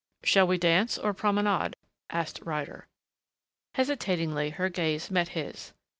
"Shall 0.23 0.47
we 0.47 0.57
dance 0.57 0.97
or 0.97 1.13
promenade?" 1.13 1.75
asked 2.09 2.41
Ryder. 2.41 2.87
Hesitatingly 3.75 4.49
her 4.49 4.67
gaze 4.67 5.11
met 5.11 5.27
his. 5.37 5.73